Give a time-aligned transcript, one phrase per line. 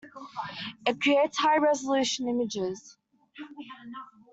[0.87, 2.97] It creates high-resolution images.